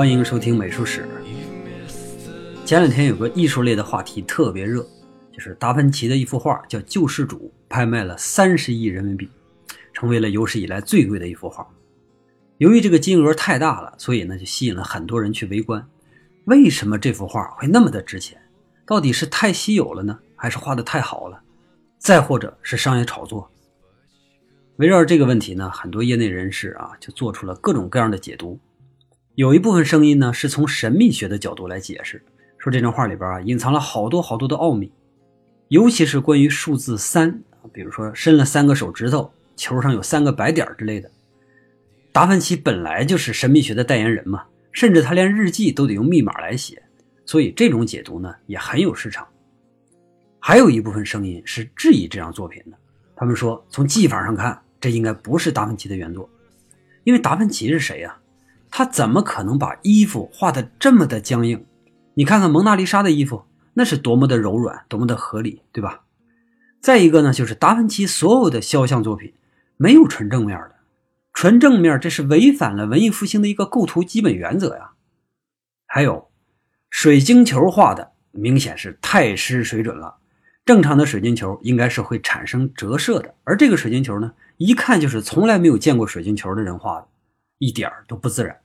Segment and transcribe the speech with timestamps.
[0.00, 1.06] 欢迎收听美术史。
[2.64, 4.82] 前两天有个艺术类的话题特别热，
[5.30, 7.36] 就是达芬奇的一幅画叫《救世主》，
[7.68, 9.28] 拍卖了三十亿人民币，
[9.92, 11.68] 成为了有史以来最贵的一幅画。
[12.56, 15.86] 由于这个金额太大了，所以呢就吸引了很多人去围观。
[16.46, 18.40] 为什么这幅画会那么的值钱？
[18.86, 21.38] 到底是太稀有了呢，还是画的太好了？
[21.98, 23.50] 再或者是商业炒作？
[24.76, 28.58] 围绕这个问题呢，很多业内人士啊就做出了各种各样的解读。
[29.36, 32.22] 有一部分声音呢，是从神秘学的角度来解释，
[32.58, 34.92] 说这张画里边啊隐藏了好多好多的奥秘，
[35.68, 37.40] 尤其是关于数字三，
[37.72, 41.08] 比如说伸了三个手指头，球上有三个白点之类的。
[42.12, 46.82] 达芬奇本来就是神秘学的代言人嘛，甚至他连日记都得用密码来写，
[47.24, 49.26] 所以这种解读呢也很有市场。
[50.40, 52.76] 还有一部分声音是质疑这张作品的，
[53.14, 56.28] 他们说从技法上看，这应该不是达芬奇的原作，
[57.04, 58.16] 因为达芬奇是谁呀？
[58.70, 61.66] 他怎么可能把衣服画的这么的僵硬？
[62.14, 66.02] 你看看蒙娜丽莎的衣服，那是多么的柔软，多么的合理，对吧？
[66.80, 69.34] 再一个呢，就是达芬奇所有的肖像作品
[69.76, 70.76] 没有纯正面的，
[71.32, 74.92] 纯正面这是违反了文艺复兴的一个构图基本原则呀。
[75.86, 76.30] 还有，
[76.88, 80.16] 水晶球画的明显是太失水准了。
[80.64, 87.08] 正常的水晶球应该是会产生折射的，而这个水晶球呢，一看就是从来没有见过水晶球的人画的。
[87.60, 88.58] 一点都不自然。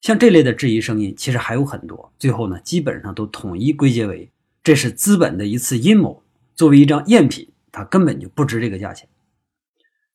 [0.00, 2.12] 像这类的质疑声音，其实还有很多。
[2.18, 4.30] 最后呢，基本上都统一归结为
[4.62, 6.22] 这是资本的一次阴谋。
[6.54, 9.08] 作为一张赝品，它根本就不值这个价钱。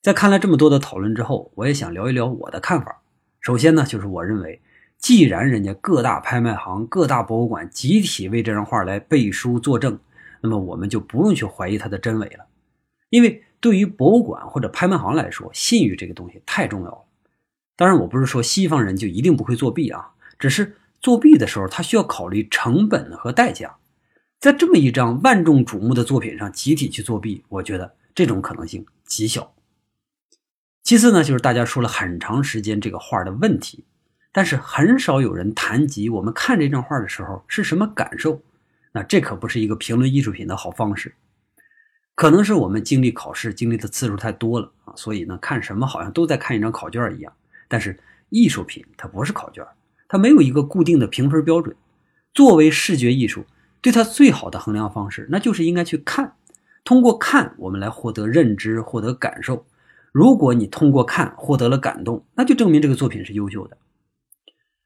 [0.02, 3.02] 在看了这么多的讨论之后，我也想聊一聊我的看法。
[3.40, 4.62] 首先呢，就是我认为，
[4.98, 9.98] 既然人家各大拍卖行、各大博物馆集体为这张画来背书作证，
[10.42, 12.46] 那么我们就不用去怀疑它的真伪了。
[13.10, 17.06] 因为对于博物馆或者拍卖行来说，信誉这个东西太重要了。
[17.80, 23.78] 当然，我不是说西方人就一定不会作弊啊，只是作弊的时候他需要考虑成本和代价。
[24.38, 29.54] 在这么一张万众瞩目的作品上集体去作弊，我觉得这种可能性极小。
[30.84, 33.86] 其次呢，就是大家说了很长时间这个画的问题，
[34.34, 38.42] 但是很少有人谈及我们看这张画的时候是什么感受。
[38.92, 41.16] 那这可不是一个评论艺术品的好方式。
[42.14, 47.32] 可能是我们经历考试经历的次数太多了啊，所以呢，看什么好像都在看一张考卷一样。
[47.70, 47.98] 但是
[48.28, 49.66] 艺术品它不是考卷，
[50.10, 51.74] 它没有一个固定的评分标准。
[52.34, 53.46] 作为视觉艺术，
[53.80, 56.34] 对它最好的衡量方式，那就是应该去看。
[56.84, 59.66] 通过看，我们来获得认知，获得感受。
[60.12, 63.78] 如果你通过看获得了感动，那就证明这个作品是优秀的。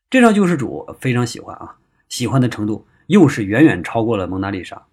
[0.09, 1.77] 这张救世主非常喜欢啊，
[2.09, 4.85] 喜欢的程度又是远远超过了蒙娜丽莎。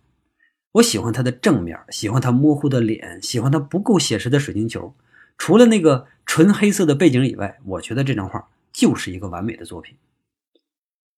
[0.73, 4.95] 我喜欢它的正面，喜欢它模糊的脸，喜欢它不够写实的水晶球。
[5.37, 9.97] 除了那个纯黑色的背景以外，我觉得这张画就是一个完美的作品。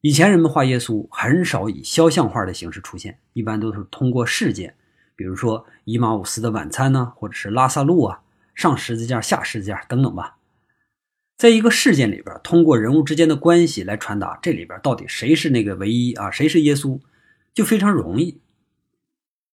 [0.01, 4.75] 以前人们画耶稣很少以肖像画的形式出现，一般都是通过事件，
[5.15, 8.23] 比如说伊马乌斯的晚餐呢，或者是拉萨路啊
[8.55, 10.39] 上十字架、下十字架等等吧。
[11.37, 16.99] 在一个事件里边，通过人物之间的关系来传达这里边到底谁是那个唯一啊，谁是耶稣，
[17.53, 18.41] 就非常容易。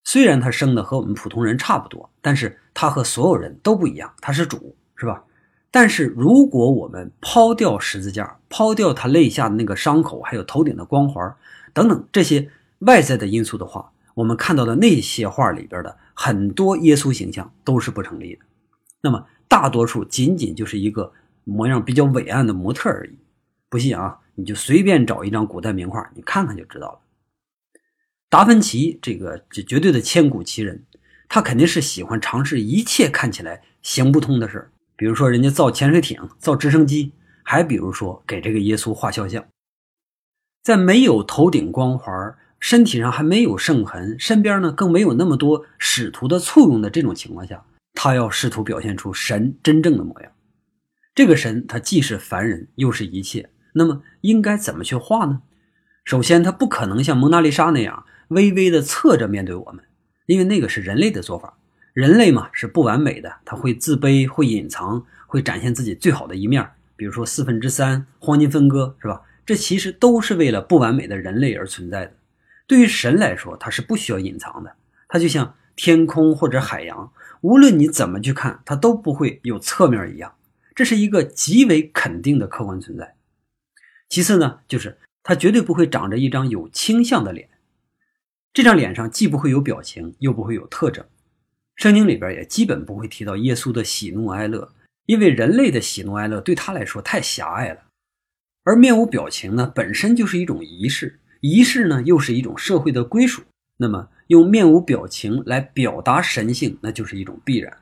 [0.06, 5.26] 虽然他生的和我们普通人差不多，但是他和所有人都不一样，他是主，是吧？
[5.72, 11.36] 但是如果我们抛掉十字架，抛掉他肋下的那个伤口，还有头顶的光环
[11.74, 12.50] 等等这些
[12.80, 18.42] 外在的因素的话，我们看到的那些画里边的很多耶稣形象都是不成立的。
[19.02, 21.14] 那么大多数仅仅就是一个
[21.44, 23.18] 模样比较伟岸的模特而已。
[23.70, 27.00] 不信啊，你就随便找一张古代名画，你看看就知道了。
[28.28, 30.84] 达芬奇这个这绝对的千古奇人，
[31.28, 39.46] 他肯定是喜欢尝试一切看起来行不通的事比如说人家造潜水艇、造直升机，还比如说给这个耶稣画肖像，
[40.62, 47.64] 在没有头顶光环、身体上还没有圣痕、身边呢更没有那么多使徒的簇拥的这种情况下，
[47.94, 50.30] 他要试图表现出神真正的模样。
[51.16, 55.42] 这个神他既是凡人，又是一切，那么应该怎么去画呢？
[56.04, 58.06] 首先，他不可能像蒙娜丽莎那样。
[58.28, 59.86] 微微的侧着面对我们，
[60.26, 61.58] 因为那个是人类的做法。
[62.00, 66.66] 人类嘛是不完美的，他会自卑，会隐藏，会展现自己最好的一面。
[66.96, 69.22] 比如说四分之三黄金分割，是吧？
[69.46, 72.14] 这其实都是为了不完美的人类而存在的。
[72.66, 74.74] 对于神来说，他是不需要隐藏的。
[75.10, 77.12] 他就像天空或者海洋，
[77.42, 80.34] 无论你怎么去看，它都不会有侧面一样。
[80.74, 83.16] 这是一个极为肯定的客观存在。
[84.08, 87.50] 其次呢，就是他绝对不会长着一张有倾向的脸。
[88.54, 91.06] 这张脸上既不会有表情，又不会有特征。
[91.80, 94.70] 圣经里边也基本不会提到耶稣的喜怒哀乐，
[95.06, 97.80] 因为人类的喜怒哀乐对他来说太狭隘了。
[98.66, 103.44] 而面无表情呢，本身就是一种仪式，仪式呢又是一种社会的归属。
[103.78, 107.78] 那么，用面无表情来表达神性，那就是一种必然。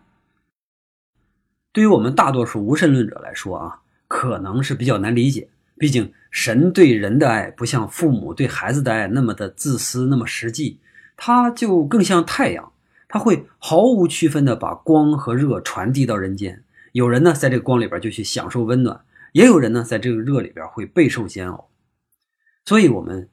[1.74, 5.50] 对于我们大多数无神论者来说啊，可能是比较难理解。
[5.76, 10.80] 毕竟，神对人的爱不像父母对孩子的爱那么的自私，那么实际，
[11.16, 12.72] 它就更像太阳，
[13.07, 16.63] 它会毫无区分的把光和热传递到人间。
[16.92, 21.69] 有人呢，在这个光里边就去享受温暖，也有人呢，在这个热里边会备受煎熬。
[22.65, 23.30] 所以，我们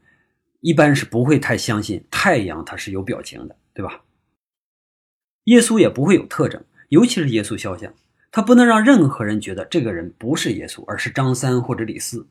[0.60, 4.02] 一般是不会太相信太阳它是有表情的，对吧？
[5.44, 7.92] 耶稣也不会有特征，尤其是耶稣肖像。
[8.30, 12.26] 他不能让任何人觉得这个人不是耶稣，而是张三或者李四。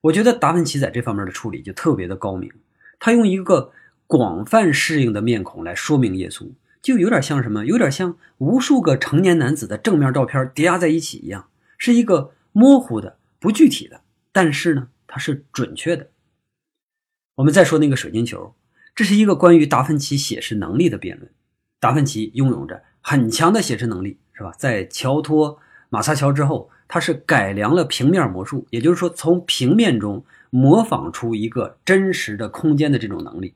[0.00, 2.50] 我觉得达芬奇在这方面的处理就特别的高明。
[2.98, 3.72] 他用一个
[4.06, 6.50] 广泛适应的面孔来说明耶稣，
[6.86, 7.66] 就有点像什么？
[7.66, 16.10] 有点像无数个成年男子的正面照片叠压在一起一样，是一个模糊的、不具体的，但是呢，它是准确的。
[17.34, 18.54] 我们再说那个水晶球，
[18.94, 21.28] 这是一个关于达芬奇写实能力的辩论。
[21.80, 24.18] 达芬奇拥有着很强的写实能力。
[24.38, 24.52] 是吧？
[24.58, 33.54] 在乔托、马萨乔之后，他是改良了平面魔术，也就是说，从平面中模仿出一个真实的空间的这种能力。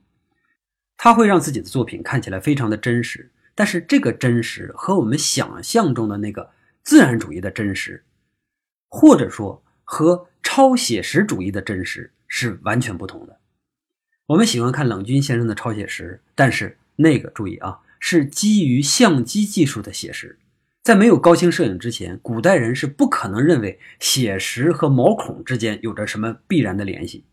[1.02, 6.50] 他会让自己的作品看起来非常的真实，但是这个真实和我们想象中的那个
[6.82, 8.04] 自然主义的真实，
[8.90, 13.38] 或者说和超写实主义的真实是完全不同的。
[14.26, 20.38] 我们喜欢看冷军先生的超写实，但是那个注意啊，是基于相机技术的写实。
[20.82, 27.24] 在没有高清摄影之前，古代人是不可能认为写实和毛孔之间有着什么必然的联系。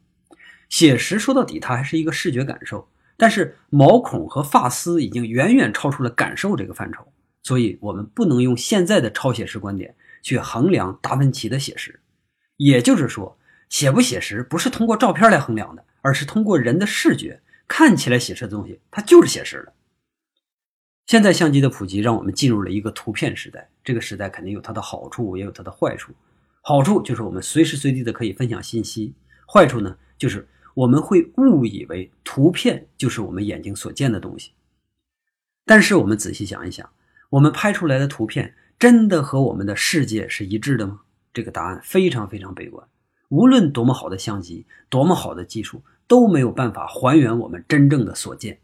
[0.69, 2.87] 写实说到底，它还是一个视觉感受，
[3.17, 7.03] 但是毛孔和发丝已经远远超出了感受这个范畴，
[7.43, 11.99] 所以我们不能用现在的超写实观点去衡量达芬奇的写实。
[12.57, 13.37] 也就是说，
[13.69, 19.73] 写不写实不是通过照片来衡量的，而是通过人的视觉看起来写实的东西，它就是写实的。
[21.07, 23.69] 现在相机的普及，让我们进入了一个图片时代。
[23.83, 26.11] 这个时代肯定有它的好处，也有它的坏处。
[26.61, 29.13] 好处就是我们随时随地的可以分享信息；
[29.51, 30.45] 坏处呢，就是
[30.77, 34.51] 我们会误以为图片就是我们眼睛所见的东西。
[35.65, 36.87] 但是我们仔细想一想，
[37.31, 41.01] 我们拍出来的图片真的和我们的世界是一致的吗？
[41.33, 42.87] 这个答案非常非常悲观。
[43.29, 48.59] 无论多么好的相机，多么好的技术，都没有办法还原我们真正的所见。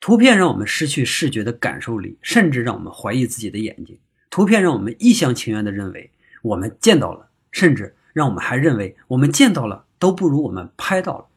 [0.00, 3.96] 图片让我们失去视觉的感受力，甚至让我们怀疑自己的眼睛。
[4.28, 6.10] 图片让我们一厢情愿地认为
[6.42, 11.27] 我们见到了，甚至让我们还认为我们见到了都不如我们拍到了。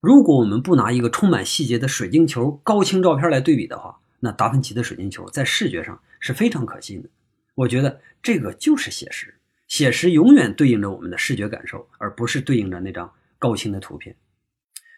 [0.00, 7.08] 如果我们不拿一个充满细节的水晶球高清照片来对比的话，那达芬奇的水晶球在视觉上是非常可信的。
[7.56, 9.34] 我觉得这个就是写实，
[9.66, 14.14] 写实永远对应着我们的视觉感受，而不是对应着那张高清的图片。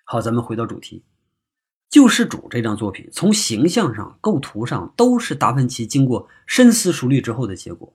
[0.04, 1.02] 好，咱们回到主题。
[1.88, 7.90] 救世主这张作品，从形象上、构图上都是达芬奇经过深思熟虑之后的结果，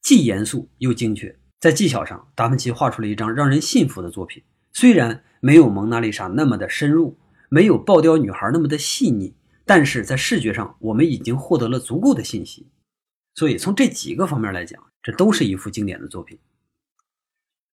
[0.00, 1.38] 既严肃又精确。
[1.60, 4.42] 在技巧上，达芬奇画出了一张让人信服的作品。
[4.72, 9.34] 虽然没有蒙娜丽莎那么的深入，没有爆雕女孩那么的细腻，
[9.64, 12.66] 但是在视觉上，我们已经获得了足够的信息。
[13.34, 16.38] 所以，从这几个方面来讲，这都是一幅经典的作品。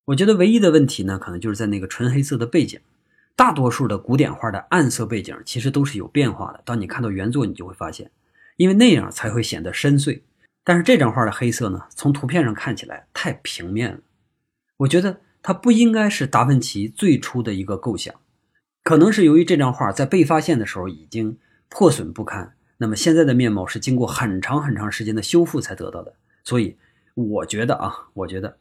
[0.06, 2.80] 我觉得唯一的问题呢，可能就是在那个纯黑色的背景。
[3.36, 6.62] 大多数的古典画的暗色背景其实都是有变化的。
[6.64, 8.10] 当你看到原作，你就会发现，
[8.56, 10.22] 因为那样才会显得深邃。
[10.64, 14.00] 但是这张画的黑色呢，从图片上看起来太平面了。
[14.78, 18.16] 我觉得它不应该是达芬奇最初的一个构想，
[18.82, 21.38] 可能是由于这张画在被发现的时候已经
[21.70, 26.12] 破损不堪，那么现在的面貌是经过很长很长时间的修复才得到的。
[26.44, 26.76] 所以
[27.14, 28.58] 我觉得啊，我觉得。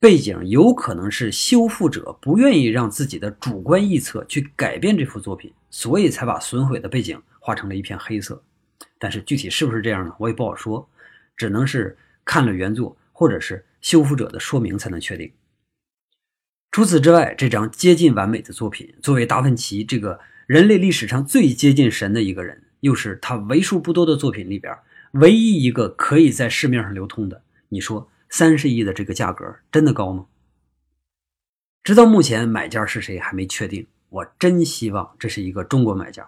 [0.00, 8.42] 背景有可能是修复者不愿意让自己的主观臆测去改变这幅作品，所以才把损毁的背景画成了一片黑色。
[8.98, 10.14] 但是具体是不是这样呢？
[10.18, 10.88] 我也不好说，
[11.36, 15.30] 只能是看了原作或者是修复者的说明才能确定。
[16.72, 24.74] 除此之外，这张接近完美的作品，作为达芬奇这个人类历史上最接近神的一个人，又是他为数不多的作品里边
[25.12, 28.08] 唯一一个可以在市面上流通的，你说？
[28.30, 30.24] 三十亿的这个价格真的高吗？
[31.84, 33.86] 直到目前，买家是谁还没确定。
[34.08, 36.26] 我真希望这是一个中国买家，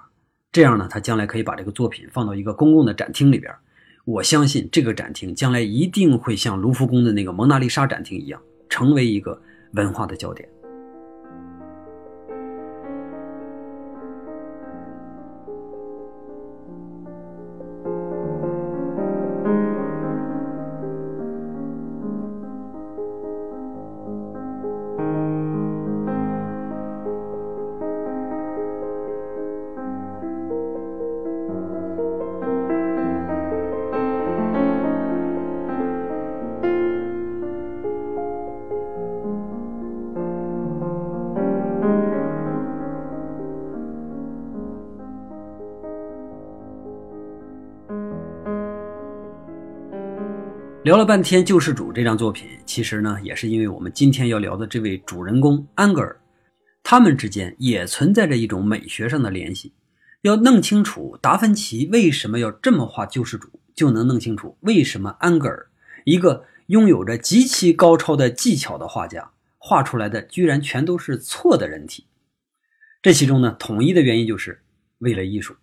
[0.53, 3.51] 这样呢，他将来可以把这个作品放到一个公共的展厅里边。
[4.05, 9.41] 我相信这个展厅将来一定会像卢浮宫的那个蒙娜丽莎展厅一样，成为一个
[9.75, 10.64] 文化的焦点。
[50.95, 56.21] 聊了半天《救世主》这张作品，其实呢，也是因为我们今天要聊的这位主人公安格尔，
[56.85, 59.73] 他们之间也存在着一种美学上的联系。
[60.23, 65.67] 要弄清楚达芬奇为什么要这么画《救世主》，就能弄清楚为什么安格尔，
[66.05, 72.07] 一个拥有着极其高超的技巧的画家，画出来的居然全都是错的人体。
[73.03, 74.63] 这其中呢，统一的原因就是
[74.99, 75.57] 为了艺术。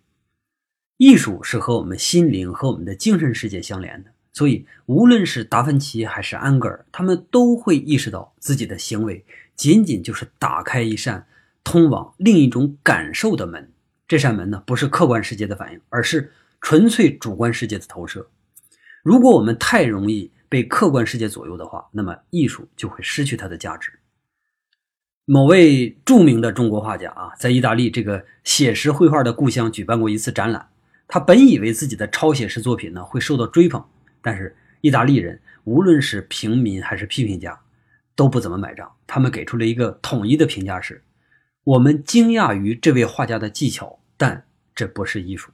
[0.98, 4.11] 艺术是和我们心灵和我们的精神世界相连的。
[4.32, 9.22] 所以，无论是达芬奇还是安格尔，他们都会意识到自己的行为
[9.54, 11.26] 仅仅就是打开一扇
[11.62, 13.70] 通往另一种感受的门。
[14.08, 18.26] 这扇门呢，不是客观世界的反应，而是纯粹主观世界的投射。
[19.02, 23.92] 如果我们太容易被客观世界左右的话，那么艺术就会失去它的价值。
[25.26, 30.68] 某位著名的中国画家啊，在意大利这个写实绘画的故乡举办过一次展览，
[31.06, 33.84] 他本以为自己的超写实作品呢会受到追捧。
[34.22, 37.60] 但是意大利人无论是平民还是批评家，
[38.14, 38.90] 都不怎么买账。
[39.06, 41.02] 他们给出了一个统一的评价是：
[41.64, 45.50] 我们惊讶于这位画家的技巧，但这不是艺术。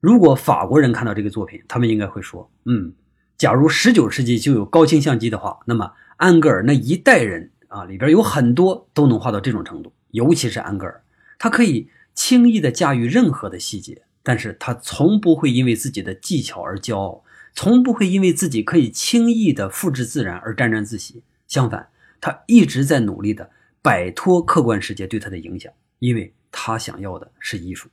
[0.00, 2.92] 如果法国人看到这个作品，他们应该会说：嗯，
[3.36, 9.92] 假如19世纪就有高清相机的话，那么安格尔那一代人啊，里边有很多都能画到这种程度。
[10.10, 11.02] 尤其是安格尔，
[11.38, 17.24] 他可以轻易地驾驭任何的细节，但是他从不会因为自己的技巧而骄傲。
[17.54, 21.88] 从不会因为自己可以轻易的复制自然而沾沾自喜，相反，
[22.20, 23.48] 他一直在努力的
[23.80, 27.88] 摆脱客观世界对他的影响，因为他想要的是艺术。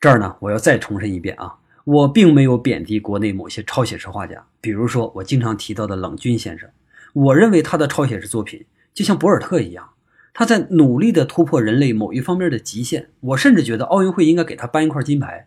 [0.00, 6.68] 这儿呢，我要再重申一遍啊，我并没有贬低国内某些超写实画家，比如说我经常提到的冷军先生，
[7.12, 9.90] 我认为他的超写实作品就像博尔特一样，
[10.34, 15.46] 他在努力的突破人类某一方面的极限，我甚至觉得奥运会应该给他颁一块金牌。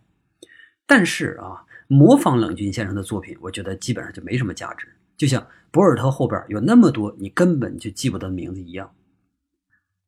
[0.87, 1.65] 但是啊。
[1.91, 8.89] 模仿冷军先生的作品，我觉得基本上就没什么价值，就像博尔特后边有那么多你根本就记不得名字一样。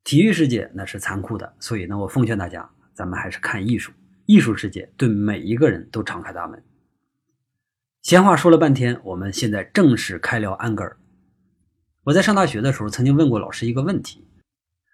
[0.06, 3.92] 体育世界那是残酷的，所以呢，我奉劝大家，咱们还是看艺术。
[4.26, 6.64] 艺术世界对每一个人都敞开大门。
[8.02, 10.96] 闲话说了半天，我们现在正式开聊安格尔。
[12.06, 14.26] 我在上大学的时候曾经问过老师一个问题：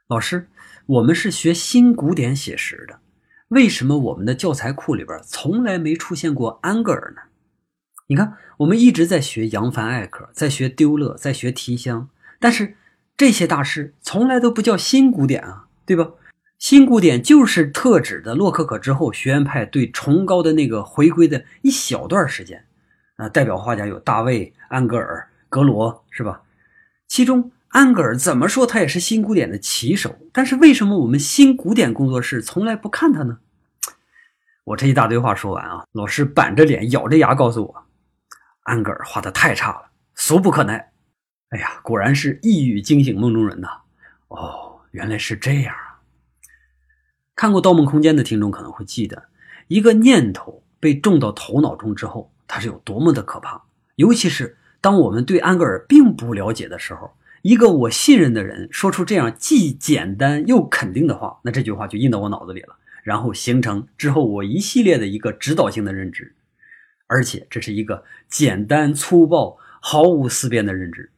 [0.07, 0.47] 老师，
[0.87, 2.99] 我们是学新古典写实的。
[3.49, 7.21] 为什么我们的教材库里边从来没出现过安格尔呢？
[8.07, 12.75] 你看，我们一直在学扬凡艾克，在学丢勒，在学提香，但是
[13.17, 16.11] 这些大师从来都不叫新古典啊，对吧？
[16.59, 22.65] 新古典就是特指的洛可可之后学院派对崇高的那个回归的一小段时间
[23.15, 23.27] 啊。
[23.29, 26.43] 代表画家有大卫、安格尔、格罗，是吧？
[27.07, 27.51] 其中。
[27.69, 30.17] 安格尔怎么说，他也是新古典的旗手。
[30.33, 33.37] 但是为什么我们新古典工作室从来不看他呢？
[34.63, 37.83] 我这一大堆话说完啊，老师板着脸咬着牙告诉我，
[38.63, 40.91] 安格尔画的太差了，俗不可耐。
[41.49, 43.67] 哎呀，果然是一语惊醒梦中人呐！
[44.29, 46.01] 哦，原来是这样啊！
[47.35, 49.29] 看过《盗梦空间》的听众可能会记得，
[49.67, 53.63] 一个念头被种到头脑中之后，它是有多么的可怕。
[53.95, 57.13] 尤其是当我们对安格尔并不了解的时候。
[57.41, 66.35] 一个我信任的人说出这样既简单又肯定的话，那这句话就印到我脑子里了，然后形成之后我一系列的一个指导性的认知，
[67.07, 71.09] 而且这是一个简单粗暴、毫无思辨的认知。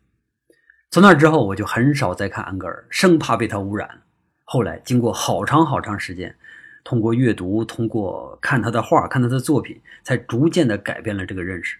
[0.91, 4.01] 从那之后，我就很少再看安格尔，生怕被他污染。
[4.43, 6.35] 后来经过好长好长时间，
[6.83, 11.77] 通过阅读，通过看他的画，看他的作品，才逐渐的改变了这个认识。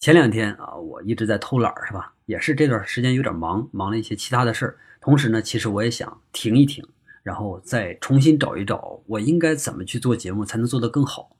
[0.00, 2.14] 前两天啊，我一直在偷懒是吧？
[2.24, 4.78] 也是这段时间有点忙，忙了一些其他的事儿。
[4.98, 6.82] 同时呢，其实我也想停一停，
[7.22, 11.36] 然后再重新找一找我应该怎么去做节目才能做得更好。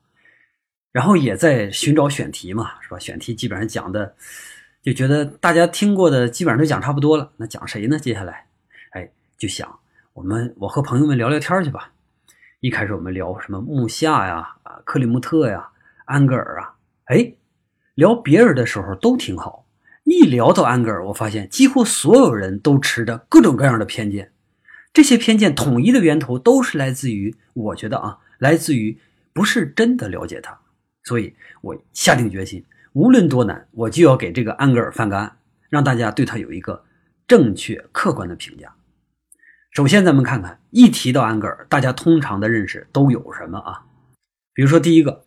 [0.93, 2.99] 然后也在寻找选题嘛，是吧？
[2.99, 4.15] 选题基本上讲的，
[4.83, 7.33] 就觉得大家听过的基本上都讲差不多了。
[7.39, 7.99] 那讲谁呢？
[7.99, 8.47] 接下来，
[8.91, 9.79] 哎，就想
[10.13, 11.93] 我们我和朋友们聊聊天去吧。
[12.61, 15.71] 一开始我们聊什么木下呀、啊克里木特呀、
[16.05, 16.75] 安格尔啊，
[17.07, 17.33] 哎。
[18.01, 19.67] 聊别人的时候都挺好，
[20.05, 24.33] 一聊到安格尔，我发现几乎所有人都持着各种各样的偏见。
[24.91, 28.99] 这些偏见统一的源头都是来自于，我觉得啊，来自于
[29.35, 30.59] 不是真的了解他。
[31.05, 32.65] 所以我下定决心，
[32.95, 35.37] 无论多难，我就要给这个安格尔翻个案，
[35.69, 36.83] 让大家对他有一个
[37.29, 38.75] 正确客观的评价。
[39.73, 43.85] 首先，咱们看看一提到安格尔，大家通常的认识都有什么啊？
[44.55, 45.27] 比如说第一个。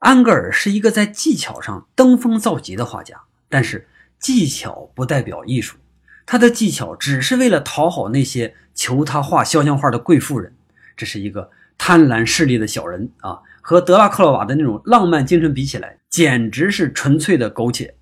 [0.00, 3.86] 安格尔是一个在技巧上登峰造极的画家，但是
[4.18, 5.76] 技巧不代表艺术，
[6.24, 10.54] 他的技巧只是为了讨好那些求他画肖像画的贵妇人，
[10.96, 13.40] 这是一个贪婪势利的小人啊！
[13.60, 17.94] 和德拉克洛瓦的那种浪漫精神比起来，简直是纯粹的苟且。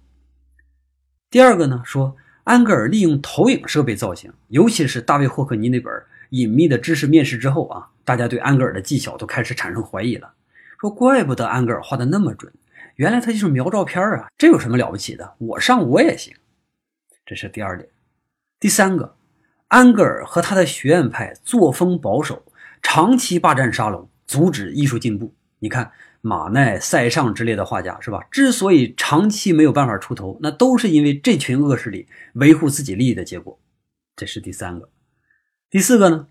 [1.29, 5.93] 第二个呢，说安格尔利用投影设备造型，尤其是大卫霍克尼那本
[6.31, 10.33] 《隐秘的知识面试》之后啊，大家对安格尔的技巧都开始产生怀疑了。
[10.81, 12.53] 说怪不得安格尔画的那么准，
[12.97, 15.35] 原来他就是描照片啊，这有什么了不起的？
[15.39, 16.35] 我上我也行。
[17.27, 17.89] 这是第二点。
[18.61, 19.17] 第三个，
[19.69, 22.45] 安格尔和他的学院派作风保守，
[22.83, 25.35] 长期霸占沙龙，阻止艺术进步。
[25.59, 25.93] 你看。
[26.21, 28.21] 马奈、塞尚之类的画家是吧？
[28.29, 33.57] 之所以长期没有办法出头，那都是因为这群恶势力维护自己利益的结果。
[34.17, 34.91] 这是第三个。
[35.71, 36.27] 第四个呢？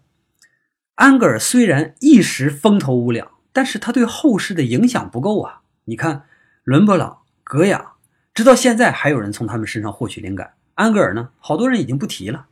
[0.96, 5.62] 安格尔虽然一时风头无两，但是他对后世的影响不够啊。
[5.86, 6.26] 你看，
[6.64, 7.94] 伦勃朗、格雅，
[8.34, 10.54] 直到现在还有人从他们身上获取灵感。
[10.76, 12.48] 安格尔呢，好多人已经不提了。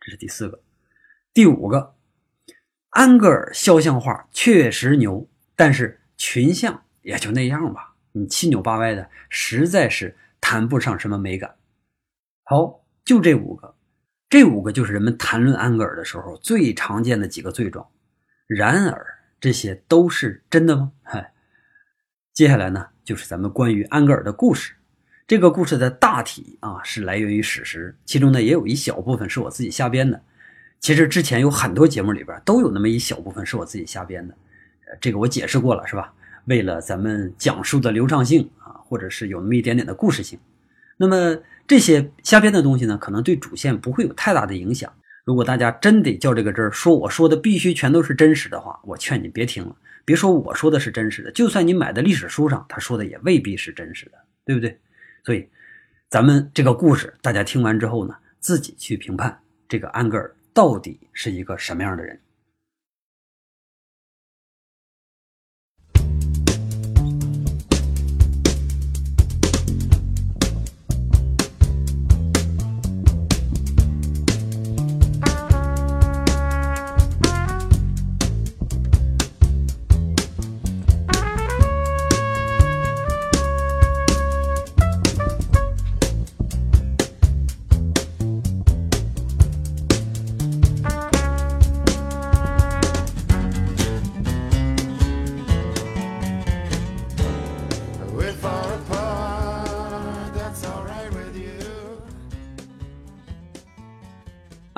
[0.00, 0.60] 这是第四个。
[1.32, 1.94] 第五个，
[2.90, 5.96] 安格尔肖像画确实牛，但是。
[6.22, 11.56] 群像也就那样吧，你七扭八歪的，实在是谈不上什么美感。
[12.44, 13.74] 好，就这五个，
[14.28, 17.88] 这五个就是人们谈论安格尔的时候最常见的几个罪状。
[18.46, 20.92] 然而，这些都是真的吗？
[21.02, 21.32] 嗨，
[22.34, 24.74] 接下来呢，就是咱们关于安格尔的故事。
[25.26, 30.20] 这个故事的大体啊，是来源于史实，其中呢，也有一小部分是我自己瞎编的。
[30.78, 34.34] 其实之前有很多节目里边都有那么一小部分是我自己瞎编的。
[35.00, 36.12] 这个我解释过了，是吧？
[36.44, 40.38] 为了咱们讲述的流畅性啊，或者是有那么一点点的故事性，
[40.98, 44.92] 那么这些瞎编的东西呢，可能对主线不会有太大的影响。
[45.30, 49.76] 如果大家真得较这个真儿，说我说的必须全都是真实的话，我劝你别听了。
[50.04, 54.76] 别说我说的是真实的，就算你买的历史书上他说的也未必是真实的，对不对？
[55.22, 55.48] 所以，
[56.08, 59.38] 咱们这个故事，大家听完之后呢，自己去评判
[59.68, 62.18] 这个安格尔到底是一个什么样的人。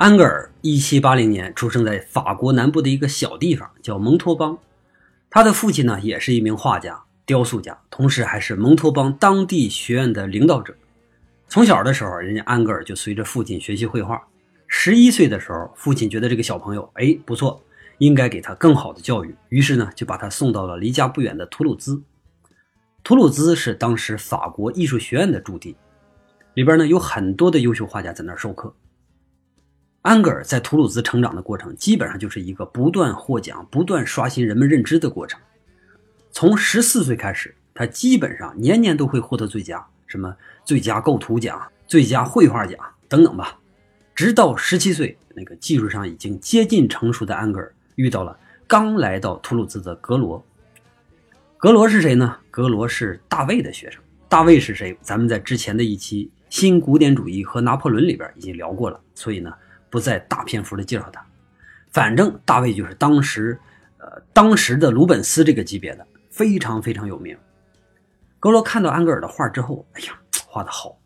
[0.03, 4.57] 安格尔一七八零年出生在法国南部的一个小地方，叫蒙托邦。
[5.29, 10.75] 他的父亲呢，也是一名画家、雕塑家，同时还是蒙托邦当地学院的领导者。
[11.47, 14.21] 从小的时候，人家安格尔就随着父亲学习绘画。
[14.67, 17.63] 十一岁的时候，父亲觉得这个小朋友哎不错，
[17.99, 22.03] 应该给他更好的教育，于是呢，就把他送到了离家不远的图鲁兹。
[23.05, 25.77] 图鲁兹是当时法国艺术学院的驻地，
[26.55, 28.75] 里边呢有很多的优秀画家在那儿授课。
[30.03, 35.39] 安格尔在图鲁兹成长的过程，基本上就是一个不断获奖、不断刷新人们认知的过程。
[36.29, 40.35] 从十四岁开始，他基本上年年都会获得最佳，什么
[40.65, 43.57] 最佳构图奖、最佳绘画奖等等吧。
[44.13, 48.37] 直到十七岁，那个技术上已经接近成熟的安格尔遇到了
[48.67, 50.45] 刚来到图鲁兹的格罗。
[51.57, 52.35] 格罗是谁呢？
[52.51, 54.01] 格罗是大卫的学生。
[54.27, 54.97] 大卫是谁？
[55.01, 59.53] 咱们在之前的一期《新古典主义和拿破仑》里边已经聊过了，所以呢。
[59.93, 61.23] 不再大篇幅的介绍他，
[61.91, 63.55] 反正大卫就是当时，
[63.99, 67.37] 呃，当时的鲁本斯这个级别的，非常非常有名。
[68.39, 70.97] 格罗看到安格尔的画之后，哎呀，画的好，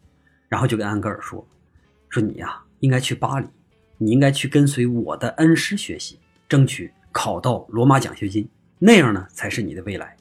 [0.47, 1.45] 然后就跟安格尔说
[2.07, 3.47] ：“说你呀，应该去巴黎，
[3.97, 10.15] 你应该去跟随我的恩师学习，争取考到罗马奖学金，那样呢才是你的未来。”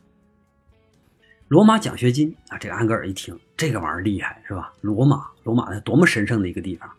[1.46, 4.72] 罗马奖学金啊，这个安格尔一听，这个玩意儿厉害是吧？
[4.80, 6.90] 罗马，罗马那多么神圣的一个地方。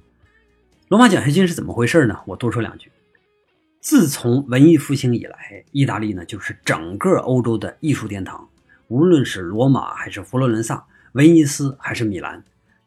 [0.89, 2.17] 罗马奖学金是怎么回事呢？
[2.26, 2.89] 我多说两句。
[3.82, 8.47] 自从文艺复兴以来，意大利呢就是整个欧洲的艺术殿堂。
[8.88, 12.41] 无论是罗马还是佛罗伦萨、威尼斯还是米兰，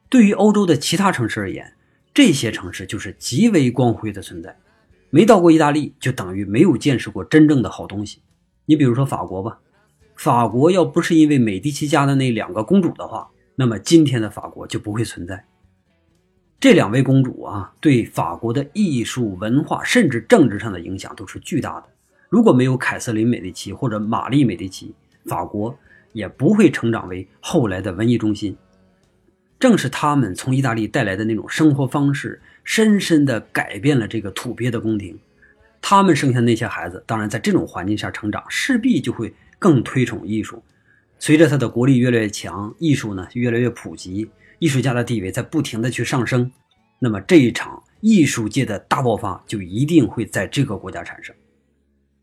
[0.08, 1.74] 对于欧洲的其他城市而言，
[2.14, 4.56] 这些城市就是极为光辉的存在。
[5.10, 8.22] 没到过意大利，就等于没有见识过真正的好东西。
[8.64, 9.58] 你比如说法国吧，
[10.16, 15.44] 法国要不是因为美第奇家的那两个公主的话，那么今天的法国就不会存在。
[16.61, 21.85] 这两位公主啊，对法国的艺术文化甚至政治上的影响都是巨大的。
[22.29, 24.94] 如果没有凯瑟琳·美第奇或者玛丽·美第奇，
[25.25, 25.75] 法国
[26.12, 28.55] 也不会成长为后来的文艺中心。
[29.59, 35.18] 正是他们从意大利带来的那种生活方式，深深地改变了这个土鳖的宫廷。
[35.81, 40.62] 他们生下那些孩子，当然在这种环境下成长，势必就会更推崇艺术。
[41.18, 44.29] 随着他的国力越来越强，艺术呢越来越普及，
[44.61, 46.53] 艺术家的地位在不停的去上升，
[47.01, 51.35] 那么这一场艺术界的大爆发就一定会在这个国家产生。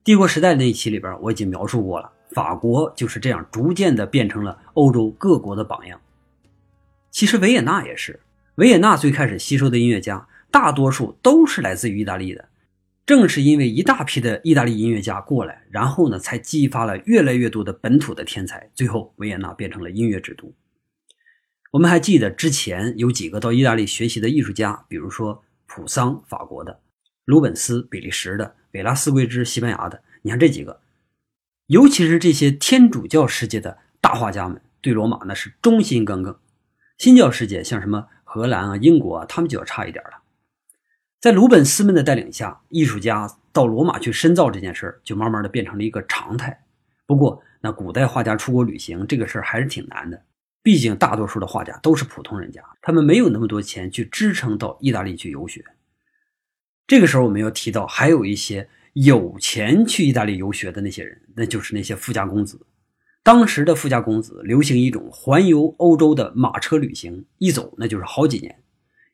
[0.04, 6.00] 帝国时代那一期里边我已经描述过了，法国就是这样逐渐的变成了欧洲各国的榜样。
[7.12, 8.19] 其实维也纳也是，
[8.56, 12.47] 维也纳最开始吸收的音乐家大多数都是来自于意大利的。
[13.06, 20.54] 正是因为一大批的意大利音乐家过来，然后呢，才激发了越来越多的本土的天才，最后维也纳变成了音乐之都。
[21.77, 26.79] 我们还记得之前有几个到意大利学习的艺术家，比如说普桑（法国的）、
[27.23, 30.01] 鲁本斯（比利时的）、韦拉斯圭兹（西班牙的）。
[30.23, 30.81] 你看这几个，
[31.67, 36.35] 尤其是这些天主教世界的大画家们，对罗马那是忠心耿耿。
[36.97, 40.23] 新教世界像什么荷兰啊、英国啊，他们就要差一点了。
[41.21, 46.63] 在鲁本斯们的带领下，艺术家到罗马去深造这件事儿，就慢慢的变成了一个常态。
[47.05, 50.23] 不过，那古代画家出国旅行这个事儿还是挺难的，
[50.67, 55.63] 毕竟大多数的画家都是普通人家，他们没有那么多钱去支撑到意大利去游学。
[56.86, 62.60] 这个时候，我们要提到还有一些有钱去意大利游学的那些人，那就是那些富家公子。
[63.23, 68.62] 当时的富家公子流行一种环游欧洲的马车旅行，一走那就是好几年，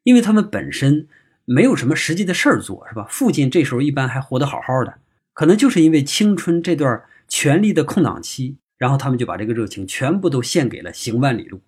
[0.02, 1.08] 因为他们本身。
[1.46, 3.06] 没有什么实际的事儿做，是吧？
[3.10, 4.96] 父亲这时候一般还活得好好的，
[5.34, 11.62] 可能就是因为青春这段权力的空档期，然后他们就把这个热情全部都献给了行万里路。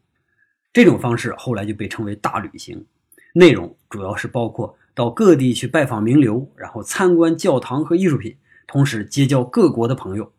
[0.74, 2.86] 这种方式后来就被称为大旅行，
[3.34, 8.36] 内容主要是包括到各地去拜访名流，然后参观教堂和艺术品，
[8.68, 10.32] 同时结交各国的朋友。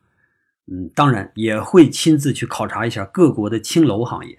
[0.67, 4.37] 嗯，当然也会亲自去考察一下各国的青楼行业。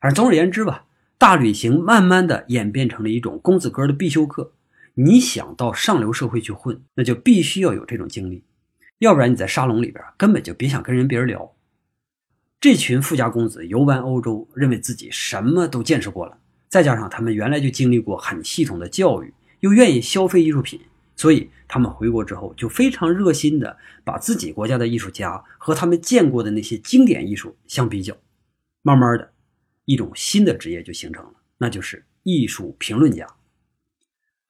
[0.00, 0.86] 反正总而言之吧。
[1.18, 4.54] 大旅行慢慢的演变成了一种公子哥的必修课。
[4.94, 8.42] 你想到上流社会去混，那就必须要有这种经历，
[9.02, 11.56] 要不然你在沙龙里边根本就别想跟人别人聊。
[12.60, 16.38] 这群富家公子游玩欧洲，认为自己什么都见识过了，
[16.68, 20.80] 再加上他们原来就经历过很系统的教育，又愿意消费艺术品，
[21.16, 28.16] 所以他们回国之后就非常热心的把自己国家的艺术家和他们见过的那些经典艺术相比较，
[28.82, 29.32] 慢慢的。
[29.84, 33.26] 一种新的职业就形成了，那就是艺术评论家。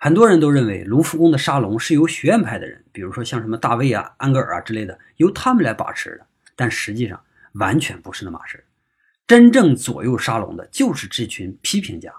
[0.05, 6.27] 很多人都认为卢浮宫的沙龙是由学院派的人，比如说像什么大卫啊、安格尔啊之类的，由他们来把持的。
[6.57, 8.65] 但实际上完全不是那码事
[9.29, 12.13] 真正左右沙龙的就是这群批评家。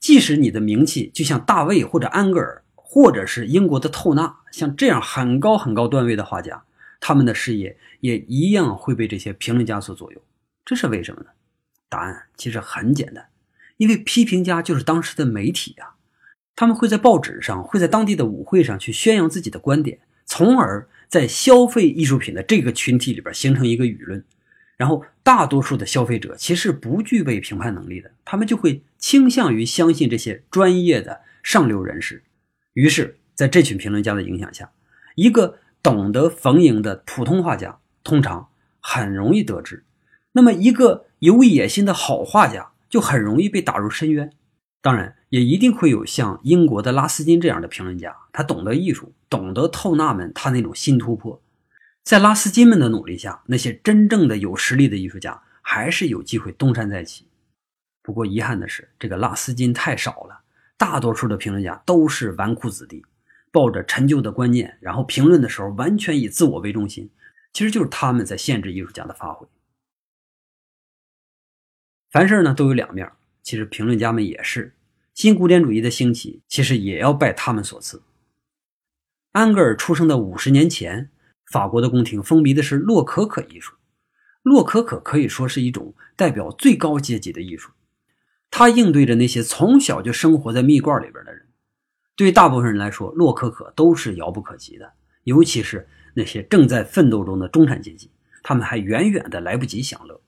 [0.00, 6.64] 即使你的名气就像大卫或者安格尔，或者是英国的透纳，像这样很高很高段位的画家，
[6.98, 10.20] 他们的事业也一样会被这些评论家所左右。
[10.64, 11.28] 这是为什么呢？
[11.88, 13.28] 答案其实很简单，
[13.76, 15.90] 因为批评家就是当时的媒体呀，
[16.60, 24.24] 他们会在报纸上，会在当地的舞会上去宣扬自己的观点，从而在消费艺术品的这个群体里边形成一个舆论。
[24.76, 32.24] 然后，大多数的消费者其实不具备评判能力的，他们就会倾向于相信这些专业的上流人士。
[32.72, 34.68] 于是，在这群评论家的影响下，
[35.14, 38.48] 一个懂得逢迎的普通画家通常
[38.80, 39.84] 很容易得志。
[40.32, 44.32] 那么，一个有野心的好画家就很容易被打入深渊。
[44.82, 51.42] 当然，也一定会有像英国的拉斯金这样的评论家，他懂得艺术，懂得透纳们他那种新突破。
[52.02, 57.28] 在拉斯金们的努力下，那些真正的有实力的艺术家还是有机会东山再起。
[58.02, 60.40] 不过，遗憾的是，这个拉斯金太少了。
[60.78, 63.04] 大多数的评论家都是纨绔子弟，
[63.52, 67.10] 抱着陈旧的观念，然后评论的时候完全以自我为中心，
[67.52, 69.46] 其实就是他们在限制艺术家的发挥。
[72.10, 73.12] 凡事呢都有两面，
[73.42, 74.74] 其实评论家们也是。
[75.18, 78.04] 新古典主义的兴起，其实也要拜他们所赐。
[79.32, 81.10] 安格尔出生的五十年前，
[81.50, 83.74] 法国的宫廷风靡的是洛可可艺术。
[84.44, 87.72] 洛可可可以说是一种代表最高阶级的艺术，
[88.48, 91.48] 它应对着那些从小就生活在蜜罐里边的人。
[92.14, 94.92] 对大部分人来说，洛可可都是遥不可及的，
[95.24, 98.12] 尤其是那些正在奋斗中的中产阶级，
[98.44, 100.20] 他们还远远的来不及享乐。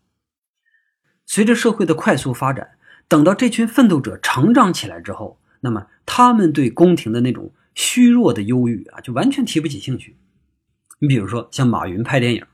[1.26, 2.72] 随着社会的快速发展，
[3.10, 10.16] 等到这群奋斗者成长起来之后，那么他们对宫廷的那种虚弱的忧郁啊，就完全提不起兴趣。
[11.00, 12.44] 你比如说，像马云拍电影，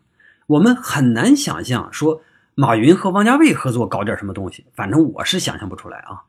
[0.47, 2.23] 我们很难想象说
[2.55, 6.25] 马云和王家卫合作搞点什么东西，反正我是想象不出来啊。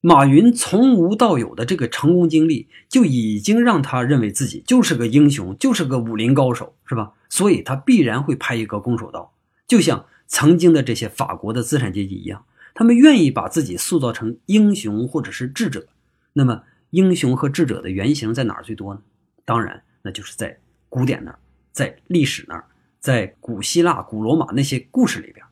[0.00, 7.14] 马云从无到有的这个成功经历，就已经让他认为自己就是个英雄，就是个武林高手，是吧？
[7.28, 9.32] 所以他必然会拍一个攻守道，
[9.66, 10.06] 就像。
[10.28, 12.44] 曾经的这些法国的资产阶级一样，
[12.76, 15.88] 他们愿意把自己塑造成英雄或者是智者。
[16.34, 19.00] 那么，英雄和智者的原型在哪儿最多呢？
[19.46, 20.58] 当然，那就是在
[20.90, 21.38] 古典那儿，
[21.72, 22.66] 在历史那儿，
[23.00, 25.42] 在古希腊、古罗马那些故事里边。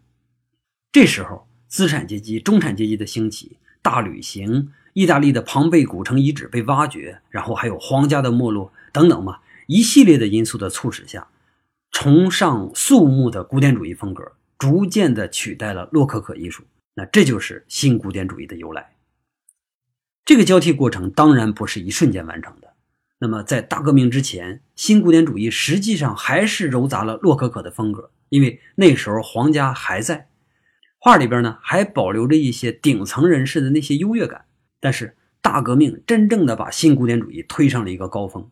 [0.92, 11.26] 这时候，资产阶级、中产阶级的兴起，大旅行，意大利的庞贝古城遗址被挖掘，然后还有皇家的没落等等嘛，一系列的因素的促使下，
[11.90, 16.64] 崇尚肃穆的古典主义风格逐渐的取代了洛可可艺术。
[16.94, 18.94] 那这就是新古典主义的由来。
[20.24, 22.72] 这个交替过程当然不是一瞬间完成的。
[23.18, 30.28] 那么，在大革命之前，新古典主义实际上还是糅杂了洛可可的风格，因为那时候皇家还在，
[30.98, 34.44] 画里边呢还保留着一些顶层人士的那些优越感。
[34.80, 38.50] 但是，大革命真正的把新古典主义推上了一个高峰。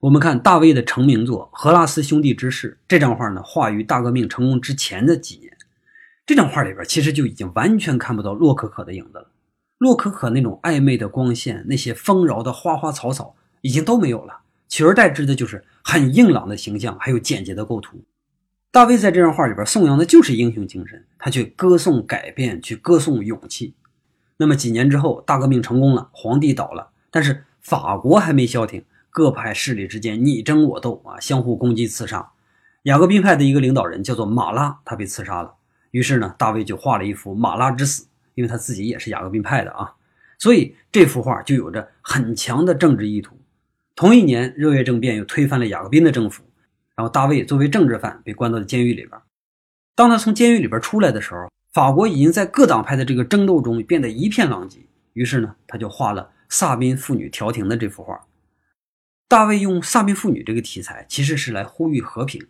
[0.00, 5.49] 我们看大卫的成名作《荷拉斯兄弟之事》这张画呢，画于大革命成功之前的几年。
[6.30, 9.26] 这张画里边其实就已经完全看不到洛可可的影子了，
[9.78, 13.34] 洛可可那种暧昧的光线，那些丰饶的花花草草。
[13.62, 14.38] 已经都没有了，
[14.68, 18.04] 取而代之的就是很硬朗的形象，还有简洁的构图。
[18.70, 23.74] 大卫在这张画里边颂扬的就是英雄精神，他去歌颂改变，去歌颂勇气。
[24.36, 32.30] 那么几年之后，大革命成功了，皇帝倒了，但是法国还没消停，各派势力之间你争我斗啊，相互攻击刺杀。
[32.84, 35.56] 雅各宾派的一个领导人叫做马拉，他被刺杀了。
[35.90, 39.94] 于是呢，大卫就画了一幅马拉之死，因为他自己也是雅各宾派的啊，
[40.38, 43.36] 所以这幅画就有着很强的政治意图。
[43.96, 46.42] 同一年，热月政变又推翻了雅各宾的政府，
[46.94, 49.20] 然后大卫作为政治犯被关到了监狱里边。
[49.94, 54.78] 当他从监狱里边出来的时候，法国已经在各党派的这个争斗中变得一片狼藉。
[55.12, 58.18] 于是呢，他就画了萨宾妇女调停的这幅画。
[59.28, 62.44] 大卫用萨宾妇女这个题材，其实是来呼吁和平，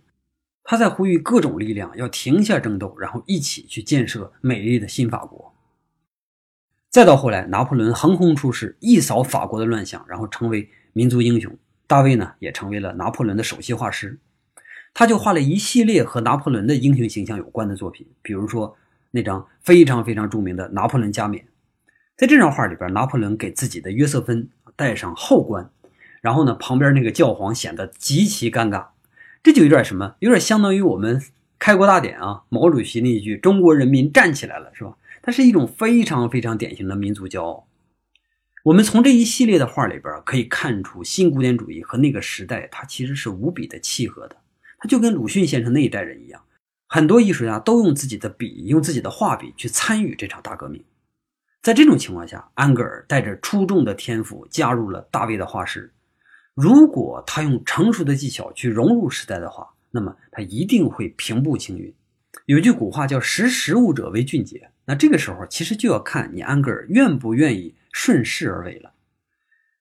[0.65, 5.55] 他在呼吁各种力量要停下争斗，然后一起去建设美丽的新法国。
[6.91, 10.69] 再到后来，拿破仑横空出世，一扫法国的乱象，然后成为。
[10.93, 14.19] 民族英雄大卫呢，也成为了拿破仑的首席画师。
[14.93, 18.77] 他就画了一系列和拿破仑的英雄形象有关的作品，比如说
[19.13, 21.45] 那张非常非常著名的《拿破仑加冕》。
[22.17, 25.71] 在这张画里边，拿破仑给自己的约瑟芬戴上后冠，
[26.21, 28.87] 然后呢，旁边那个教皇显得极其尴尬。
[29.43, 31.23] 这就有点什么，有点相当于我们
[31.59, 34.97] 开国大典啊，毛主席那一句“中国人民站起来了”，是吧？
[35.23, 37.67] 它是一种非常非常典型的民族骄傲。
[38.65, 44.37] 我们从这一系列的画里边可以看出，新古典主义和那个时代它其实是无比的契合的。
[44.79, 46.43] 它就跟鲁迅先生那一代人一样，
[46.87, 50.85] 很多艺术家都用自己的笔，用自己的画笔去参与这场大革命。
[51.63, 55.93] 在这种情况下，安格尔带着出众的天赋加入了大卫的画室。
[56.61, 61.93] 如果他用成熟的技巧去融入时代的话，那么他一定会平步青云。
[62.47, 67.75] 有句古话叫“识时务者为俊杰”，那这个时候其实就要看你安格尔愿不愿意。
[67.93, 68.93] 顺势而为了，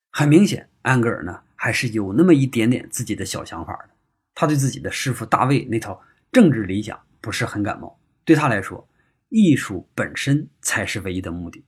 [0.09, 3.89] 很明显，安格尔呢还是有那么一点点自己的小想法的。
[4.33, 7.99] 他对自己的师傅大卫那套政治理想不是很感冒。
[8.25, 8.89] 对他来说，
[9.29, 11.63] 艺术本身才是唯一的目的。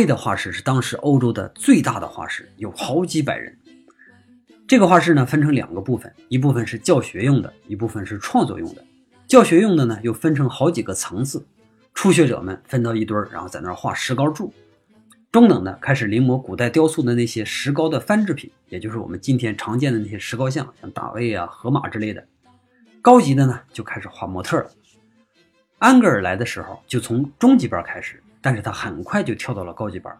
[0.00, 3.54] 大卫的画室是当时欧洲的最大的画室，有好几百人。
[4.66, 8.82] 这个画室呢分成两个部分，一部分是教学用的，一部分是创作用的。
[9.28, 11.46] 教学用的呢又分成好几个层次，
[11.92, 14.50] 初学者们分到一堆儿，然后在那儿画石膏柱；
[15.30, 22.22] 中等的开始临摹古代雕塑的那些石膏的翻制品，也就是我们今天常见的那些石膏像，像大卫啊、河马之类的；
[23.02, 24.70] 高级的呢就开始画模特了。
[25.78, 28.22] 安格尔来的时候就从中级班开始。
[28.42, 30.16] 但是他很快就跳到了高级班，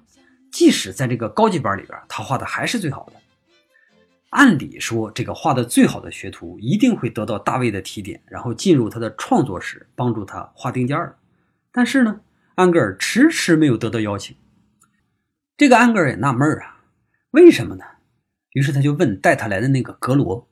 [0.52, 3.20] 即使在这个高级班里边，他画的还是最好的。
[4.30, 11.18] 按理说，这个画的最好的学徒一定会得到大卫的提点，然后进入他的创作室，帮助他画定件儿。
[11.72, 12.20] 但是呢，
[12.54, 14.36] 安格尔迟迟没有得到邀请。
[15.56, 16.84] 这个安格尔也纳闷啊，
[17.32, 17.84] 为什么呢？
[18.52, 20.48] 于是他就问带他来的那个格罗。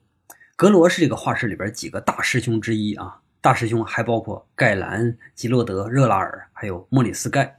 [0.55, 3.21] 格罗是这个画室里边几个大师兄之一啊。
[3.41, 7.57] 大师兄还包括盖兰、吉洛德、热拉尔，还有莫里斯盖，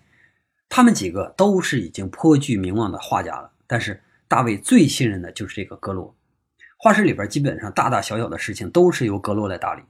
[0.69, 3.51] 他们几个都是已经颇具名望的画家了。
[3.67, 6.15] 但是大卫最信任的就是这个格罗。
[6.77, 9.83] 画室里边基本上大大小小的事情都是由格罗来打理。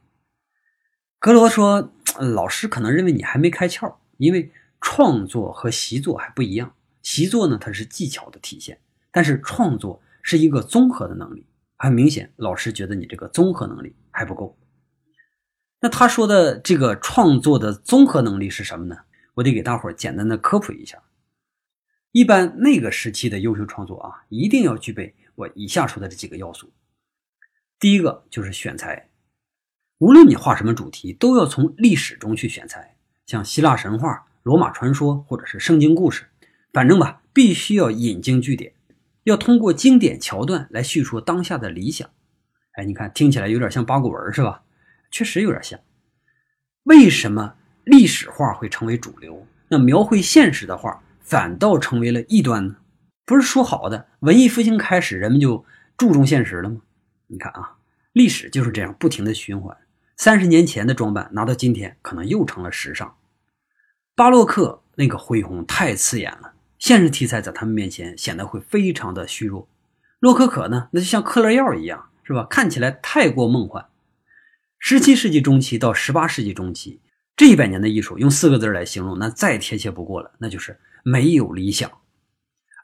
[1.19, 1.93] 格罗说
[2.35, 4.51] ：“老师可能认为你还没开窍，因为
[4.81, 6.73] 创作和习作还不一样。
[7.03, 8.79] 习作呢，它是技巧的体现，
[9.11, 11.47] 但是创作是一个综合的能力。
[11.77, 14.57] 很明显，老师觉得你这个综合能力还不够。
[15.81, 18.97] 那他说的这个创作的综合能力是什么呢？
[19.35, 21.03] 我得给大伙儿简单的科普一下。
[22.13, 26.71] 一般那个时期的优秀创作啊，一定要具备我以下说的这几个要素。
[27.79, 29.09] 第一个就是选材，
[29.99, 36.27] 无论你画什么主题，都要从历史中去选材，像希腊神话、罗马传说或者是圣经故事，
[36.73, 38.75] 反正吧，必须要引经据典，
[39.23, 42.11] 要通过经典桥段来叙述当下的理想。
[42.73, 44.63] 哎，你看，听起来有点像八股文是吧？
[45.11, 45.79] 确实有点像。
[46.85, 49.47] 为什么历史画会成为主流？
[49.69, 52.77] 那描绘现实的画反倒成为了异端呢？
[53.25, 55.65] 不是说好的文艺复兴开始，人们就
[55.97, 56.81] 注重现实了吗？
[57.29, 57.77] 你看啊，
[58.13, 59.77] 历史就是这样不停的循环。
[60.17, 63.15] 三十年前的装扮拿到今天，可能又成了时尚。
[64.17, 69.69] 巴洛克那个恢宏太刺眼了，现实题材在他们面前显得会非常的虚弱。
[70.19, 72.45] 洛可可呢，那就像嗑了药一样，是吧？
[72.51, 73.87] 看起来太过梦幻。
[74.83, 77.01] 十七世纪中期到十八世纪中期，
[77.37, 81.89] 这一百年的艺术用四个字来形容，那再贴切不过了，那就是没有理想。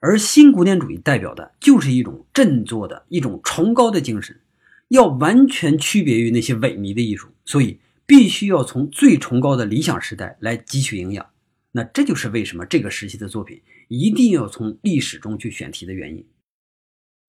[0.03, 4.39] 而新古典主义代表的就是一种振作的一种崇高的精神，
[4.89, 11.27] 要完全区别于那些萎靡的艺术，所以必须要从最崇高的理想时代来汲取营养。
[11.73, 16.25] 那这就是为什么这个时期的作品一定要从历史中去选题的原因。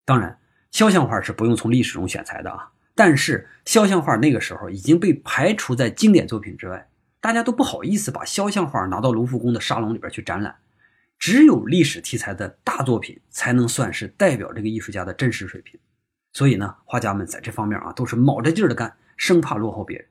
[0.06, 0.38] 当然，
[0.72, 2.74] 肖像画是不用从历史中选材的啊。
[2.98, 6.90] 但是肖像画那个时候已经被排除在经典作品之外，
[7.22, 10.56] 大家都不好意思把肖像画拿到卢浮宫的沙龙里边去展览。
[11.20, 15.80] 只有历史题材的大作品才能算是代表这个艺术家的真实水平。
[16.34, 20.08] 所以呢，画家们在这方面啊都是卯着劲儿的干，生怕落后别人。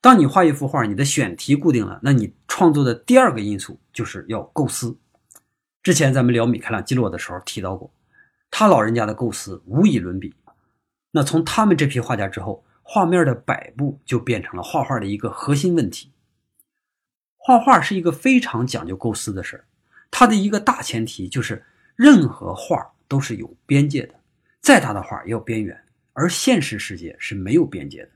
[0.00, 4.98] 当你画一幅画，你的选题固定了，那你创作的第二个因素就是要构思。
[5.80, 7.88] 之前咱们聊米开朗基罗的时候提到过，
[8.50, 10.34] 他老人家的构思无以伦比。
[11.12, 16.10] 那从他们这批画家之后，画面的摆布就变成了画画的一个核心问题。
[17.36, 19.64] 画画是一个非常讲究构思的事，
[20.10, 24.14] 它的一个大前提就是任何画都是有边界的，
[24.60, 25.78] 再大的画也有边缘，
[26.12, 28.10] 而现实世界是没有边界的。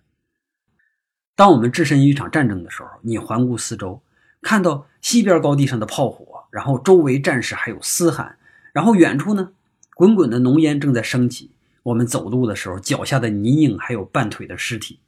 [1.34, 4.00] 当我们置身于一场战争的时候，你环顾四周，
[4.40, 8.38] 看到西边高地上的炮火，然后周围战士还有嘶喊，
[8.72, 9.52] 然后远处呢，
[9.94, 11.50] 滚滚的浓烟正在升起。
[11.86, 14.98] 我们走路的时候，脚下的泥泞还有半腿的尸体，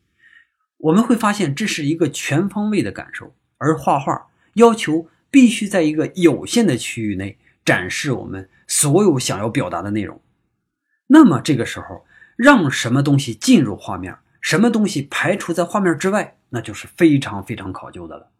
[0.76, 3.34] 我们会发现这是一个全方位的感受。
[3.56, 10.20] 而画画要求必须在一个有限的区域内展示我们所有想要表达的内容。
[11.08, 18.30] 那么这个时候，让什么东西进入画面，什么东西排除在画面之外，那就是非常非常考究的了。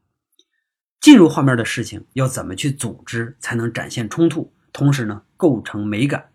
[1.00, 6.28] 进入画面的事情要怎么去组织，才能展现冲突，同时呢，构成美感？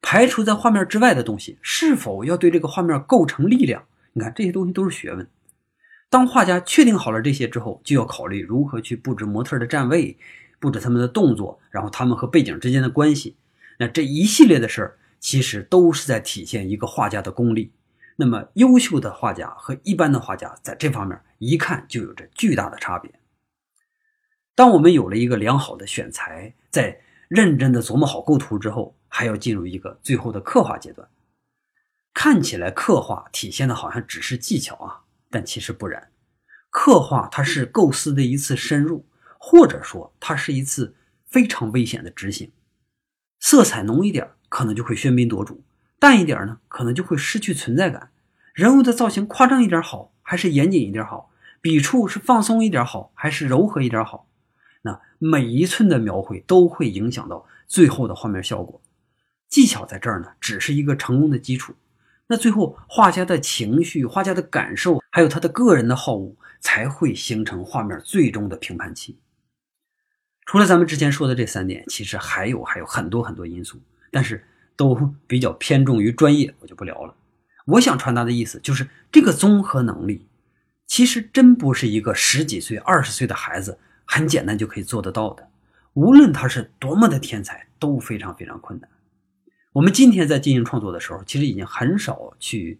[0.00, 3.84] 排除在画面之外的东西，是否要对这个画面构成力量？
[4.12, 5.28] 你看这些东西都是学问。
[6.10, 10.16] 当画家确定好了这些之后，就要考虑如何去布置模特的站位，
[10.58, 13.36] 布置他们的动作，然后他们和背景之间的关系。
[13.78, 17.72] 那这一系列的事儿，其实都是在体现一个画家的功力。
[18.16, 23.12] 那么，优秀的画家和一般的画家在这方面一看就有着巨大的差别。
[24.56, 26.98] 当我们有了一个良好的选材，在
[27.28, 31.08] 认真的琢磨好构图之后，还要进入一个最后的刻画阶段。
[32.14, 35.00] 看起来刻画体现的好像只是技巧啊，
[35.30, 36.10] 但其实不然。
[36.70, 39.06] 刻画它是构思的一次深入，
[39.38, 40.94] 或者说它是一次
[41.26, 42.50] 非常危险的执行。
[43.40, 45.56] 色彩浓一点，可能就会喧宾夺主；
[45.98, 48.10] 淡一点呢，可能就会失去存在感。
[48.52, 51.30] 人物的造型夸张一点好，还是严谨一点好？
[51.60, 54.27] 笔触是放松一点好，还是柔和一点好？
[54.82, 58.80] 那每一寸的描绘都会影响到最后的画面效果。
[59.48, 61.74] 技巧在这儿呢，只是一个成功的基础。
[62.26, 69.18] 那最后，画家的情绪、画家的感受，还有他的个人的好恶，才会形成画面最终的评判器。
[70.44, 74.44] 除了咱们之前说的这三点，其实还有还有很多很多因素，但是
[74.76, 74.94] 都
[75.26, 77.14] 比较偏重于专业，我就不聊了。
[77.66, 80.26] 我想传达的意思就是，这个综合能力，
[80.86, 83.78] 其实真不是一个十几岁、二十岁的孩子
[84.08, 85.46] 很简单就可以做得到的。
[85.92, 88.88] 无论他是多么的天才，都非常非常困难。
[89.72, 92.78] 我们今天在进行创作的时候，其实已经很少去，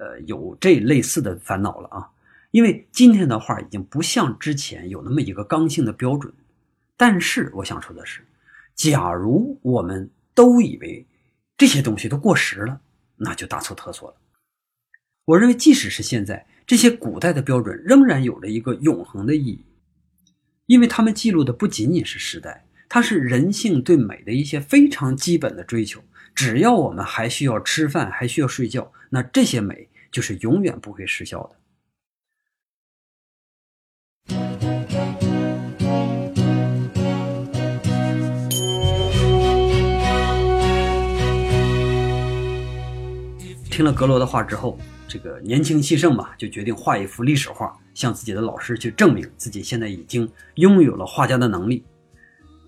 [0.00, 2.08] 呃，有这类似的烦恼了啊。
[2.50, 6.32] 因为今天的画已经不像之前有那么一个刚性的标准。
[6.96, 8.24] 但是我想说的是，
[8.74, 11.06] 假如我们都以为
[11.56, 12.80] 这些东西都过时了，
[13.16, 14.16] 那就大错特错了。
[15.24, 19.64] 我认为，即使是现在，这些古代的标准仍然有着一个永恒的意义，
[20.66, 26.02] 因为他们记录的不仅仅是时代，它是人性对美的一些非常基本的追求。
[26.34, 31.56] 只要我们还需要吃饭，还需要睡觉，那这些美就是永远不会失效的。
[43.72, 51.82] 听了格罗的话之后，这个年轻气盛嘛，就决定画一幅历史画，向自己的老师去证明自己现在已经拥有了画家的能力。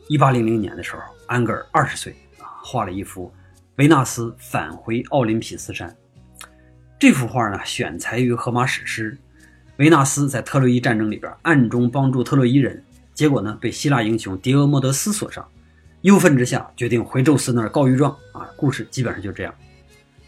[0.08, 3.30] 一八零零年的时候，安格尔二十岁啊，画了一幅
[3.76, 5.94] 维纳斯返回奥林匹斯山。
[6.98, 9.18] 这幅画呢，选材于荷马史诗，
[9.76, 12.82] 维纳斯在特洛伊战争里边暗中帮助特洛伊人，
[13.12, 15.46] 结果呢被希腊英雄狄俄莫德斯所伤，
[16.00, 18.48] 忧愤之下决定回宙斯那儿告御状啊。
[18.56, 19.54] 故事基本上就这样。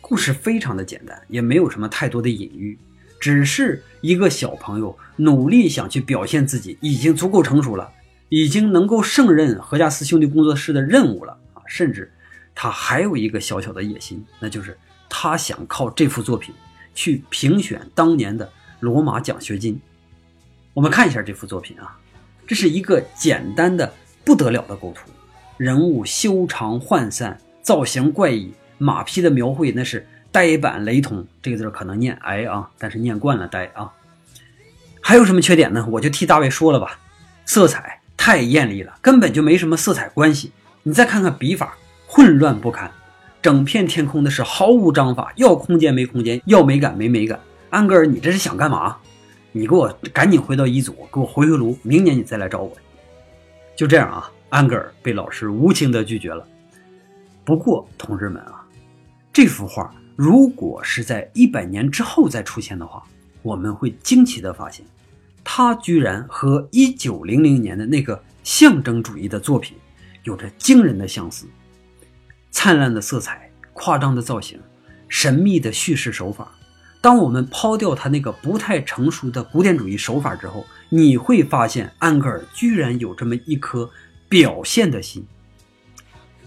[0.09, 2.78] 故事非常的简单，也没有什么太多的隐喻，
[3.18, 7.90] 只是一个小朋友努力想去表现自己已经足够成熟了，
[8.28, 11.62] 已经能够胜任何加斯兄弟工作室的任务了啊！
[11.66, 12.12] 甚至
[12.54, 14.78] 他还有一个小小的野心，那就是
[15.09, 16.54] 他想靠这幅作品
[16.94, 18.48] 去评选当年的
[18.78, 19.76] 罗马奖学金。
[20.72, 21.98] 我们看一下这幅作品啊，
[22.46, 23.92] 这是一个简单的
[24.24, 25.11] 不得了的构图，
[25.57, 28.52] 人物修长涣散，造型怪异。
[28.79, 33.93] 马匹的描绘那是呆板雷同，这个字可能念哎啊，但是念惯了呆啊。
[35.01, 35.87] 还有什么缺点呢？
[35.91, 36.99] 我就替大卫说了吧。
[37.45, 40.53] 色彩太艳丽了，根本就没什么色彩关系。
[40.83, 42.91] 你再看看笔法，混乱不堪，
[43.41, 47.39] 整片天空的是毫无章法，要空间没空间，要美感没美感。
[47.70, 48.97] 安格尔，你这是想干嘛？
[49.53, 52.77] 你给我赶紧回到一组，给我回回炉，明年你再来找我。
[53.77, 56.47] 就这样啊，安格尔被老师无情的拒绝了。
[57.45, 58.66] 不过，同志们啊。
[59.37, 63.03] 这幅画如果是在一百年之后再出现的话，
[63.43, 64.82] 我们会惊奇地发现，
[65.45, 69.76] 它居然和一九零零年的那个象征主义的作品
[70.22, 71.45] 有着惊人的相似。
[72.51, 74.59] 灿烂的色彩、夸张的造型、
[75.07, 76.51] 神秘的叙事手法，
[77.03, 83.91] 当我们抛掉他那个不太成熟的古典主义手法之后，你会发现安格尔居然有这么一颗
[84.30, 85.26] 表现的心。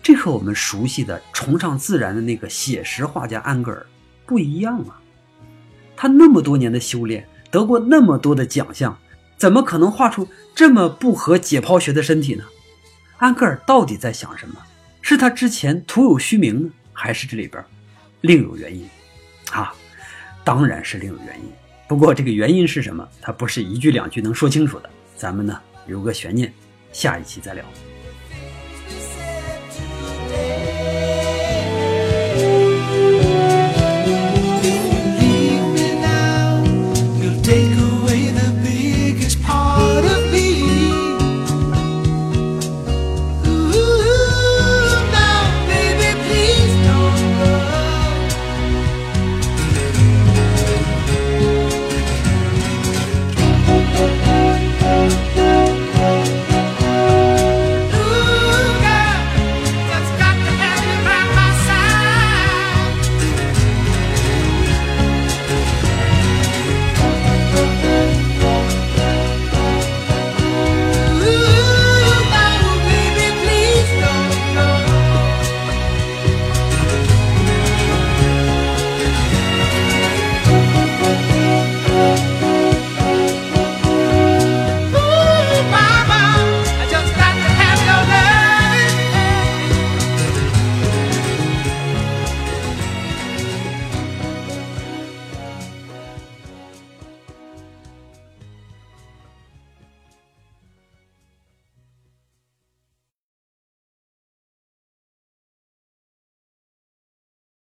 [0.10, 3.86] 这和我们熟悉的崇尚自然的那个写实画家安格尔
[4.26, 5.00] 不一样啊！
[5.96, 8.98] 他那么多年的修炼，得过那么多的奖项，
[9.38, 12.44] 怎么可能画出这么不合解剖学的身体呢？
[13.18, 14.56] 安格尔到底在想什么？
[15.00, 17.64] 是他之前徒有虚名呢，还是这里边
[18.22, 18.90] 另有原因？
[19.52, 19.72] 啊，
[20.44, 21.46] 当然是另有原因。
[21.88, 24.90] 不过这个原因是什么，他不是一句两句能说清楚的。
[25.16, 26.52] 咱们呢留个悬念，
[26.92, 27.64] 下一期再聊。